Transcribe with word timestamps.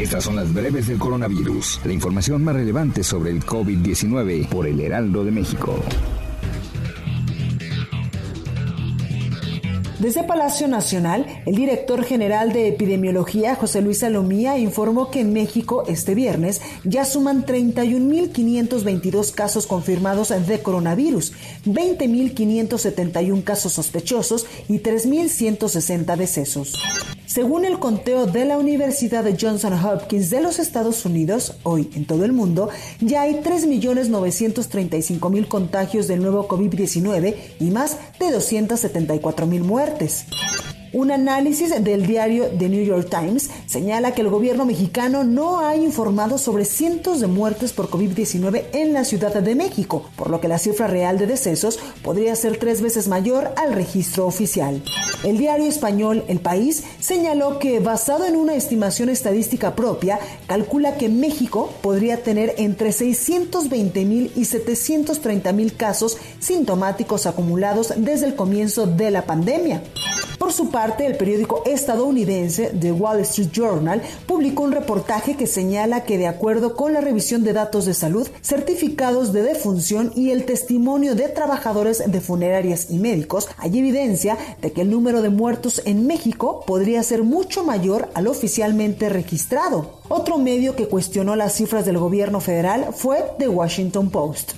Estas 0.00 0.24
son 0.24 0.36
las 0.36 0.52
breves 0.54 0.86
del 0.86 0.98
coronavirus. 0.98 1.80
La 1.84 1.92
información 1.92 2.42
más 2.42 2.54
relevante 2.54 3.04
sobre 3.04 3.32
el 3.32 3.44
COVID-19 3.44 4.48
por 4.48 4.66
el 4.66 4.80
Heraldo 4.80 5.26
de 5.26 5.30
México. 5.30 5.78
Desde 9.98 10.24
Palacio 10.24 10.68
Nacional, 10.68 11.26
el 11.44 11.54
director 11.54 12.02
general 12.02 12.54
de 12.54 12.68
epidemiología, 12.68 13.54
José 13.56 13.82
Luis 13.82 13.98
Salomía, 13.98 14.56
informó 14.56 15.10
que 15.10 15.20
en 15.20 15.34
México 15.34 15.84
este 15.86 16.14
viernes 16.14 16.62
ya 16.84 17.04
suman 17.04 17.44
31.522 17.44 19.34
casos 19.34 19.66
confirmados 19.66 20.30
de 20.30 20.62
coronavirus, 20.62 21.34
20.571 21.66 23.44
casos 23.44 23.74
sospechosos 23.74 24.46
y 24.66 24.78
3.160 24.78 26.16
decesos. 26.16 26.72
Según 27.30 27.64
el 27.64 27.78
conteo 27.78 28.26
de 28.26 28.44
la 28.44 28.58
Universidad 28.58 29.22
de 29.22 29.36
Johnson 29.40 29.72
Hopkins 29.72 30.30
de 30.30 30.40
los 30.40 30.58
Estados 30.58 31.04
Unidos, 31.04 31.54
hoy 31.62 31.88
en 31.94 32.04
todo 32.04 32.24
el 32.24 32.32
mundo 32.32 32.70
ya 32.98 33.22
hay 33.22 33.34
3.935.000 33.34 35.46
contagios 35.46 36.08
del 36.08 36.22
nuevo 36.22 36.48
COVID-19 36.48 37.36
y 37.60 37.70
más 37.70 37.98
de 38.18 38.36
274.000 38.36 39.60
muertes. 39.60 40.24
Un 40.92 41.12
análisis 41.12 41.84
del 41.84 42.04
diario 42.04 42.48
The 42.58 42.68
New 42.68 42.84
York 42.84 43.08
Times 43.08 43.48
señala 43.66 44.12
que 44.12 44.22
el 44.22 44.28
gobierno 44.28 44.64
mexicano 44.64 45.22
no 45.22 45.60
ha 45.60 45.76
informado 45.76 46.36
sobre 46.36 46.64
cientos 46.64 47.20
de 47.20 47.28
muertes 47.28 47.72
por 47.72 47.88
COVID-19 47.90 48.64
en 48.72 48.92
la 48.92 49.04
Ciudad 49.04 49.32
de 49.32 49.54
México, 49.54 50.10
por 50.16 50.30
lo 50.30 50.40
que 50.40 50.48
la 50.48 50.58
cifra 50.58 50.88
real 50.88 51.16
de 51.16 51.28
decesos 51.28 51.78
podría 52.02 52.34
ser 52.34 52.56
tres 52.56 52.82
veces 52.82 53.06
mayor 53.06 53.52
al 53.56 53.72
registro 53.72 54.26
oficial. 54.26 54.82
El 55.22 55.38
diario 55.38 55.66
español 55.66 56.24
El 56.26 56.40
País 56.40 56.82
señaló 56.98 57.60
que, 57.60 57.78
basado 57.78 58.24
en 58.24 58.34
una 58.34 58.54
estimación 58.54 59.10
estadística 59.10 59.76
propia, 59.76 60.18
calcula 60.48 60.96
que 60.96 61.08
México 61.08 61.72
podría 61.82 62.24
tener 62.24 62.56
entre 62.58 62.90
620 62.90 64.04
mil 64.06 64.32
y 64.34 64.44
730 64.44 65.52
mil 65.52 65.76
casos 65.76 66.18
sintomáticos 66.40 67.26
acumulados 67.26 67.94
desde 67.96 68.26
el 68.26 68.34
comienzo 68.34 68.88
de 68.88 69.12
la 69.12 69.24
pandemia. 69.24 69.84
Por 70.40 70.54
su 70.54 70.70
parte, 70.70 71.04
el 71.04 71.18
periódico 71.18 71.62
estadounidense 71.66 72.68
The 72.80 72.92
Wall 72.92 73.20
Street 73.20 73.50
Journal 73.52 74.00
publicó 74.26 74.62
un 74.62 74.72
reportaje 74.72 75.36
que 75.36 75.46
señala 75.46 76.04
que 76.04 76.16
de 76.16 76.26
acuerdo 76.26 76.76
con 76.76 76.94
la 76.94 77.02
revisión 77.02 77.44
de 77.44 77.52
datos 77.52 77.84
de 77.84 77.92
salud, 77.92 78.26
certificados 78.40 79.34
de 79.34 79.42
defunción 79.42 80.12
y 80.16 80.30
el 80.30 80.46
testimonio 80.46 81.14
de 81.14 81.28
trabajadores 81.28 82.02
de 82.10 82.20
funerarias 82.22 82.86
y 82.88 82.96
médicos, 82.96 83.50
hay 83.58 83.78
evidencia 83.78 84.38
de 84.62 84.72
que 84.72 84.80
el 84.80 84.90
número 84.90 85.20
de 85.20 85.28
muertos 85.28 85.82
en 85.84 86.06
México 86.06 86.64
podría 86.66 87.02
ser 87.02 87.22
mucho 87.22 87.62
mayor 87.62 88.08
al 88.14 88.26
oficialmente 88.26 89.10
registrado. 89.10 90.00
Otro 90.08 90.38
medio 90.38 90.74
que 90.74 90.88
cuestionó 90.88 91.36
las 91.36 91.52
cifras 91.52 91.84
del 91.84 91.98
gobierno 91.98 92.40
federal 92.40 92.94
fue 92.94 93.22
The 93.38 93.48
Washington 93.48 94.08
Post. 94.08 94.52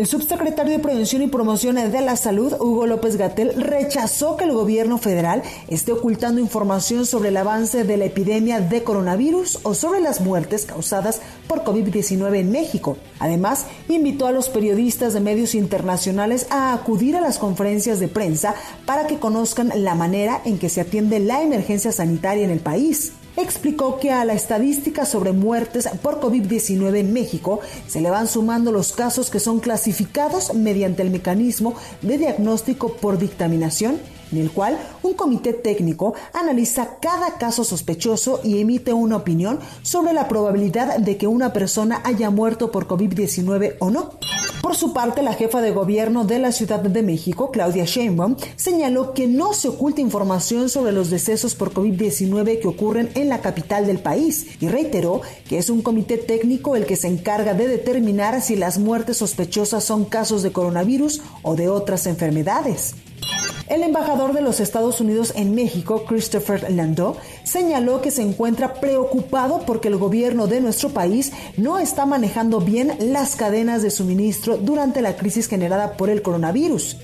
El 0.00 0.06
subsecretario 0.06 0.72
de 0.72 0.78
Prevención 0.78 1.20
y 1.20 1.26
Promoción 1.26 1.74
de 1.74 2.00
la 2.00 2.16
Salud, 2.16 2.54
Hugo 2.58 2.86
López 2.86 3.18
Gatel, 3.18 3.52
rechazó 3.62 4.38
que 4.38 4.44
el 4.44 4.52
gobierno 4.52 4.96
federal 4.96 5.42
esté 5.68 5.92
ocultando 5.92 6.40
información 6.40 7.04
sobre 7.04 7.28
el 7.28 7.36
avance 7.36 7.84
de 7.84 7.98
la 7.98 8.06
epidemia 8.06 8.62
de 8.62 8.82
coronavirus 8.82 9.58
o 9.62 9.74
sobre 9.74 10.00
las 10.00 10.22
muertes 10.22 10.64
causadas 10.64 11.20
por 11.46 11.64
COVID-19 11.64 12.38
en 12.38 12.50
México. 12.50 12.96
Además, 13.18 13.66
invitó 13.90 14.26
a 14.26 14.32
los 14.32 14.48
periodistas 14.48 15.12
de 15.12 15.20
medios 15.20 15.54
internacionales 15.54 16.46
a 16.48 16.72
acudir 16.72 17.14
a 17.14 17.20
las 17.20 17.38
conferencias 17.38 18.00
de 18.00 18.08
prensa 18.08 18.54
para 18.86 19.06
que 19.06 19.18
conozcan 19.18 19.70
la 19.74 19.94
manera 19.94 20.40
en 20.46 20.58
que 20.58 20.70
se 20.70 20.80
atiende 20.80 21.20
la 21.20 21.42
emergencia 21.42 21.92
sanitaria 21.92 22.46
en 22.46 22.52
el 22.52 22.60
país 22.60 23.12
explicó 23.36 23.98
que 23.98 24.10
a 24.10 24.24
la 24.24 24.34
estadística 24.34 25.04
sobre 25.06 25.32
muertes 25.32 25.88
por 26.02 26.20
COVID-19 26.20 26.98
en 26.98 27.12
México 27.12 27.60
se 27.86 28.00
le 28.00 28.10
van 28.10 28.28
sumando 28.28 28.72
los 28.72 28.92
casos 28.92 29.30
que 29.30 29.40
son 29.40 29.60
clasificados 29.60 30.54
mediante 30.54 31.02
el 31.02 31.10
mecanismo 31.10 31.74
de 32.02 32.18
diagnóstico 32.18 32.94
por 32.94 33.18
dictaminación 33.18 33.98
en 34.32 34.38
el 34.38 34.50
cual 34.50 34.78
un 35.02 35.14
comité 35.14 35.52
técnico 35.52 36.14
analiza 36.32 36.98
cada 37.00 37.38
caso 37.38 37.64
sospechoso 37.64 38.40
y 38.44 38.60
emite 38.60 38.92
una 38.92 39.16
opinión 39.16 39.58
sobre 39.82 40.12
la 40.12 40.28
probabilidad 40.28 40.98
de 40.98 41.16
que 41.16 41.26
una 41.26 41.52
persona 41.52 42.00
haya 42.04 42.30
muerto 42.30 42.70
por 42.70 42.86
COVID-19 42.86 43.76
o 43.80 43.90
no. 43.90 44.19
Por 44.60 44.76
su 44.76 44.92
parte, 44.92 45.22
la 45.22 45.32
jefa 45.32 45.62
de 45.62 45.70
gobierno 45.70 46.24
de 46.24 46.38
la 46.38 46.52
Ciudad 46.52 46.80
de 46.80 47.02
México, 47.02 47.50
Claudia 47.50 47.86
Sheinbaum, 47.86 48.36
señaló 48.56 49.14
que 49.14 49.26
no 49.26 49.54
se 49.54 49.68
oculta 49.68 50.02
información 50.02 50.68
sobre 50.68 50.92
los 50.92 51.08
decesos 51.08 51.54
por 51.54 51.72
COVID-19 51.72 52.60
que 52.60 52.68
ocurren 52.68 53.10
en 53.14 53.28
la 53.28 53.40
capital 53.40 53.86
del 53.86 54.00
país 54.00 54.46
y 54.60 54.68
reiteró 54.68 55.22
que 55.48 55.58
es 55.58 55.70
un 55.70 55.80
comité 55.80 56.18
técnico 56.18 56.76
el 56.76 56.84
que 56.84 56.96
se 56.96 57.08
encarga 57.08 57.54
de 57.54 57.68
determinar 57.68 58.42
si 58.42 58.54
las 58.54 58.78
muertes 58.78 59.16
sospechosas 59.16 59.82
son 59.82 60.04
casos 60.04 60.42
de 60.42 60.52
coronavirus 60.52 61.22
o 61.42 61.56
de 61.56 61.68
otras 61.68 62.06
enfermedades. 62.06 62.94
El 63.70 63.84
embajador 63.84 64.32
de 64.32 64.40
los 64.40 64.58
Estados 64.58 65.00
Unidos 65.00 65.32
en 65.36 65.54
México, 65.54 66.04
Christopher 66.04 66.72
Landau, 66.72 67.14
señaló 67.44 68.02
que 68.02 68.10
se 68.10 68.20
encuentra 68.20 68.74
preocupado 68.74 69.60
porque 69.64 69.86
el 69.86 69.96
gobierno 69.96 70.48
de 70.48 70.60
nuestro 70.60 70.88
país 70.88 71.30
no 71.56 71.78
está 71.78 72.04
manejando 72.04 72.60
bien 72.60 72.96
las 72.98 73.36
cadenas 73.36 73.82
de 73.82 73.92
suministro 73.92 74.56
durante 74.56 75.02
la 75.02 75.16
crisis 75.16 75.46
generada 75.46 75.96
por 75.96 76.10
el 76.10 76.20
coronavirus. 76.20 76.96